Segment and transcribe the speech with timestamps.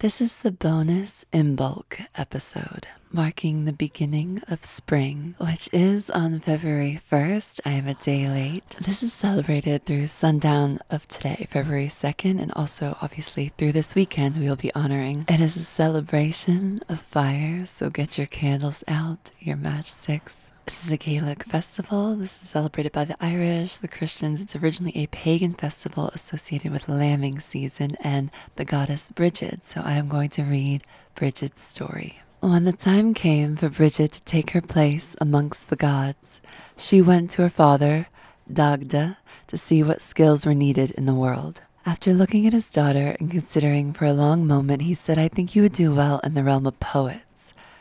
[0.00, 6.38] This is the bonus in bulk episode, marking the beginning of spring, which is on
[6.38, 7.58] February 1st.
[7.64, 8.76] I am a day late.
[8.80, 14.36] This is celebrated through sundown of today, February 2nd, and also obviously through this weekend
[14.36, 15.24] we will be honoring.
[15.28, 20.90] It is a celebration of fire, so get your candles out, your matchsticks, this is
[20.90, 22.14] a Gaelic festival.
[22.14, 24.42] This is celebrated by the Irish, the Christians.
[24.42, 29.64] It's originally a pagan festival associated with lambing season and the goddess Bridget.
[29.64, 30.82] So I am going to read
[31.14, 32.18] Bridget's story.
[32.40, 36.42] When the time came for Bridget to take her place amongst the gods,
[36.76, 38.08] she went to her father,
[38.52, 39.16] Dagda,
[39.46, 41.62] to see what skills were needed in the world.
[41.86, 45.56] After looking at his daughter and considering for a long moment, he said, I think
[45.56, 47.22] you would do well in the realm of poet.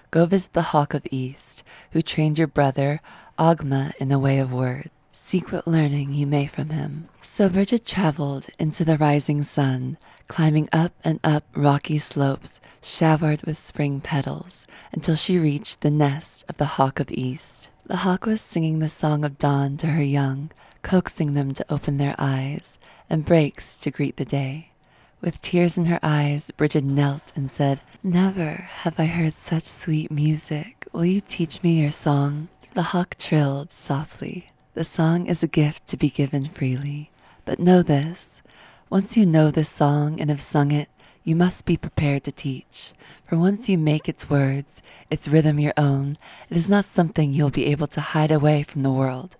[0.09, 3.01] Go visit the Hawk of East, who trained your brother,
[3.37, 4.89] Ogma in the way of words.
[5.11, 7.09] Seek what learning you may from him.
[7.21, 9.97] So Bridget traveled into the rising sun,
[10.29, 16.45] climbing up and up rocky slopes showered with spring petals, until she reached the nest
[16.47, 17.69] of the Hawk of East.
[17.85, 20.51] The hawk was singing the song of dawn to her young,
[20.83, 24.71] coaxing them to open their eyes, and breaks to greet the day.
[25.19, 28.51] With tears in her eyes, Bridget knelt and said, Never
[28.83, 30.85] have I heard such sweet music.
[30.93, 32.49] Will you teach me your song?
[32.75, 34.49] The hawk trilled softly.
[34.75, 37.09] The song is a gift to be given freely.
[37.45, 38.43] But know this
[38.91, 40.87] once you know this song and have sung it,
[41.23, 42.93] you must be prepared to teach.
[43.25, 46.17] For once you make its words, its rhythm your own,
[46.49, 49.35] it is not something you'll be able to hide away from the world.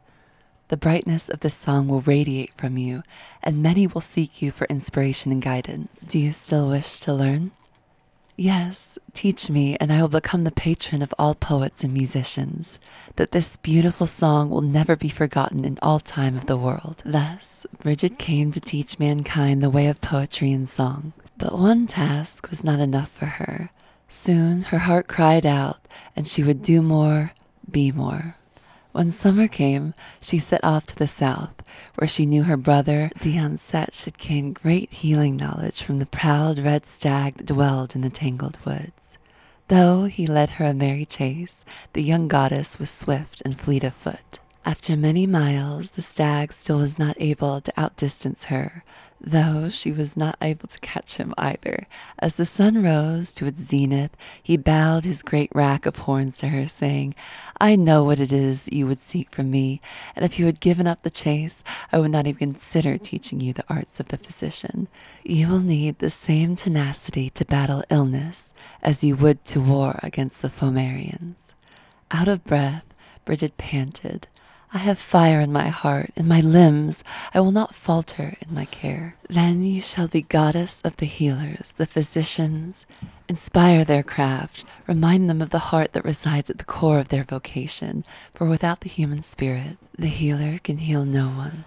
[0.70, 3.04] The brightness of this song will radiate from you,
[3.42, 6.02] and many will seek you for inspiration and guidance.
[6.02, 7.52] Do you still wish to learn?
[8.36, 12.80] Yes, teach me, and I will become the patron of all poets and musicians,
[13.16, 17.02] that this beautiful song will never be forgotten in all time of the world.
[17.04, 21.14] Thus, Bridget came to teach mankind the way of poetry and song.
[21.38, 23.72] But one task was not enough for her.
[24.10, 25.80] Soon her heart cried out,
[26.16, 27.32] and she would do more,
[27.70, 28.37] be more.
[28.98, 31.54] When summer came, she set off to the south,
[31.98, 36.58] where she knew her brother, the Onset, should gain great healing knowledge from the proud
[36.58, 39.20] red stag that dwelled in the tangled woods.
[39.68, 41.58] Though he led her a merry chase,
[41.94, 44.40] the young goddess was swift and fleet of foot.
[44.66, 48.84] After many miles, the stag still was not able to outdistance her,
[49.20, 51.88] though she was not able to catch him either.
[52.20, 56.50] As the sun rose to its zenith, he bowed his great rack of horns to
[56.50, 57.16] her, saying,
[57.60, 59.82] I know what it is that you would seek from me,
[60.16, 63.54] and if you had given up the chase, I would not even consider teaching you
[63.54, 64.88] the arts of the physician.
[65.24, 70.42] You will need the same tenacity to battle illness as you would to war against
[70.42, 71.36] the Fomorians.
[72.12, 72.86] Out of breath,
[73.26, 74.28] Bridget panted.
[74.74, 77.04] I have fire in my heart, in my limbs.
[77.34, 79.16] I will not falter in my care.
[79.30, 82.86] Then you shall be goddess of the healers, the physicians.
[83.30, 84.66] Inspire their craft.
[84.86, 88.04] Remind them of the heart that resides at the core of their vocation.
[88.36, 91.64] For without the human spirit, the healer can heal no one.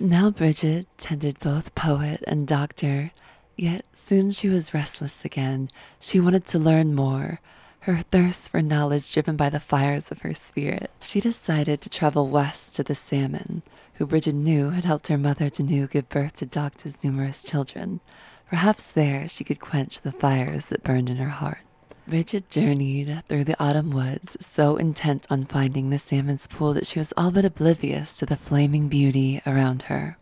[0.00, 3.12] Now Bridget tended both poet and doctor,
[3.56, 5.68] yet soon she was restless again.
[6.00, 7.40] She wanted to learn more
[7.80, 12.28] her thirst for knowledge driven by the fires of her spirit, she decided to travel
[12.28, 13.62] west to the salmon,
[13.94, 18.00] who Bridget knew had helped her mother Danu give birth to Dagda's numerous children.
[18.48, 21.60] Perhaps there she could quench the fires that burned in her heart.
[22.06, 26.98] Bridget journeyed through the autumn woods, so intent on finding the salmon's pool that she
[26.98, 30.18] was all but oblivious to the flaming beauty around her.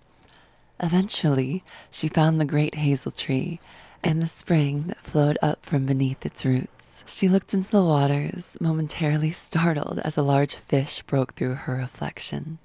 [0.78, 3.58] Eventually, she found the great hazel tree
[4.04, 6.77] and the spring that flowed up from beneath its roots.
[7.06, 12.58] She looked into the waters, momentarily startled as a large fish broke through her reflection.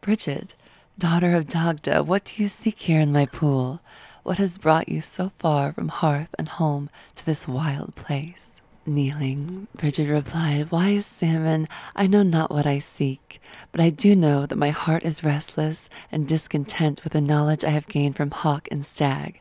[0.00, 0.54] Bridget,
[0.98, 3.80] daughter of Dagda, what do you seek here in my pool?
[4.22, 8.60] What has brought you so far from hearth and home to this wild place?
[8.86, 13.40] Kneeling, Bridget replied, Wise salmon, I know not what I seek,
[13.72, 17.70] but I do know that my heart is restless and discontent with the knowledge I
[17.70, 19.40] have gained from hawk and stag.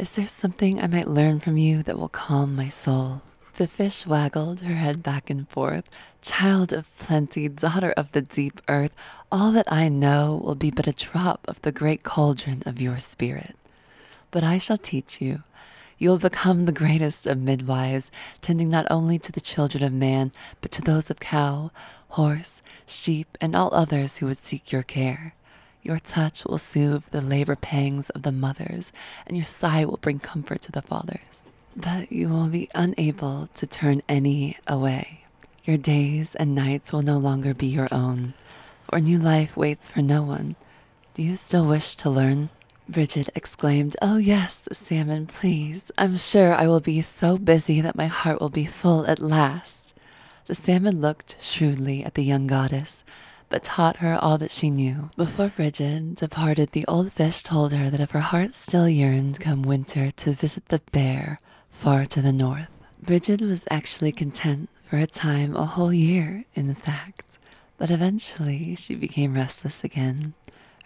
[0.00, 3.22] Is there something I might learn from you that will calm my soul?
[3.56, 5.88] The fish waggled her head back and forth.
[6.20, 8.92] Child of plenty, daughter of the deep earth,
[9.32, 12.98] all that I know will be but a drop of the great cauldron of your
[12.98, 13.56] spirit.
[14.30, 15.42] But I shall teach you.
[15.96, 18.10] You will become the greatest of midwives,
[18.42, 21.70] tending not only to the children of man, but to those of cow,
[22.08, 25.34] horse, sheep, and all others who would seek your care.
[25.82, 28.92] Your touch will soothe the labor pangs of the mothers,
[29.26, 31.46] and your sigh will bring comfort to the fathers
[31.76, 35.20] but you will be unable to turn any away.
[35.64, 38.32] Your days and nights will no longer be your own,
[38.82, 40.56] for new life waits for no one.
[41.12, 42.48] Do you still wish to learn?
[42.88, 45.90] Bridget exclaimed, Oh, yes, Salmon, please.
[45.98, 49.92] I'm sure I will be so busy that my heart will be full at last.
[50.46, 53.04] The salmon looked shrewdly at the young goddess,
[53.48, 55.10] but taught her all that she knew.
[55.16, 59.62] Before Bridget departed, the old fish told her that if her heart still yearned come
[59.62, 61.40] winter to visit the bear
[61.78, 62.70] far to the north,
[63.00, 67.38] Bridget was actually content for a time, a whole year, in fact.
[67.78, 70.34] But eventually she became restless again.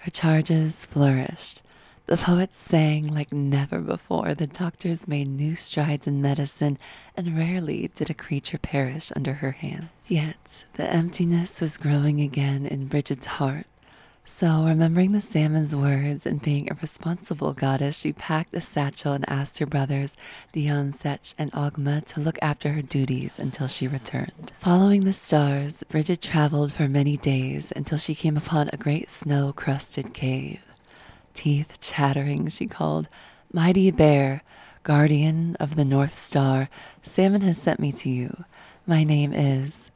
[0.01, 1.63] Her charges flourished
[2.11, 4.35] the poets sang like never before.
[4.35, 6.77] The doctors made new strides in medicine,
[7.17, 9.91] and rarely did a creature perish under her hands.
[10.09, 13.67] Yet the emptiness was growing again in Bridget's heart.
[14.33, 19.29] So, remembering the salmon's words and being a responsible goddess, she packed a satchel and
[19.29, 20.17] asked her brothers,
[20.53, 24.53] Dion, Setch, and Ogma, to look after her duties until she returned.
[24.61, 29.53] Following the stars, Bridget traveled for many days until she came upon a great snow
[29.53, 30.61] crusted cave
[31.35, 33.09] teeth chattering, she called,
[33.53, 34.43] Mighty Bear,
[34.85, 36.69] guardian of the North Star,
[37.03, 38.45] Salmon has sent me to you.
[38.87, 39.91] My name is.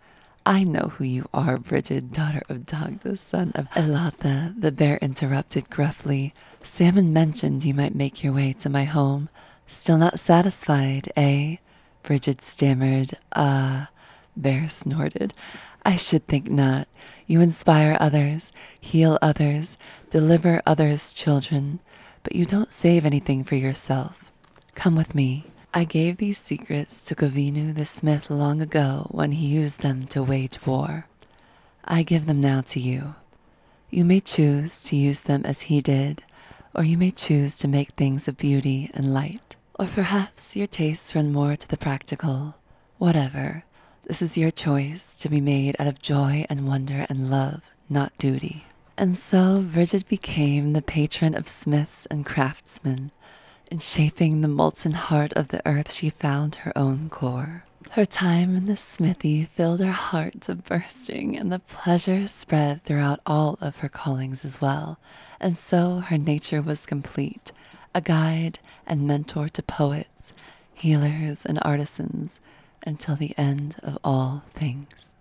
[0.47, 5.71] I know who you are, Bridget, daughter of Dog, son of Elatha, the bear interrupted
[5.71, 6.35] gruffly.
[6.63, 9.29] Salmon mentioned you might make your way to my home.
[9.67, 11.57] Still not satisfied, eh?
[12.03, 13.19] Bridget stammered.
[13.35, 13.85] Ah.
[13.85, 13.87] Uh,
[14.37, 15.33] Bear snorted.
[15.85, 16.89] I should think not.
[17.27, 18.51] You inspire others,
[18.81, 19.79] heal others,
[20.11, 21.79] deliver others' children,
[22.23, 24.25] but you don't save anything for yourself.
[24.75, 25.45] Come with me.
[25.77, 30.23] I gave these secrets to Goibniu the smith long ago when he used them to
[30.23, 31.07] wage war.
[31.85, 33.17] I give them now to you.
[33.91, 36.23] You may choose to use them as he did,
[36.77, 39.57] or you may choose to make things of beauty and light.
[39.77, 42.55] Or perhaps your tastes run more to the practical.
[42.99, 43.65] Whatever.
[44.05, 48.17] This is your choice to be made out of joy and wonder and love, not
[48.17, 48.65] duty.
[48.97, 53.11] And so Bridget became the patron of smiths and craftsmen.
[53.75, 57.65] In shaping the molten heart of the earth, she found her own core.
[57.91, 63.19] Her time in the smithy filled her heart to bursting, and the pleasure spread throughout
[63.27, 65.01] all of her callings as well.
[65.41, 67.51] And so her nature was complete
[67.93, 70.33] a guide and mentor to poets,
[70.73, 72.39] healers, and artisans
[72.87, 75.14] until the end of all things.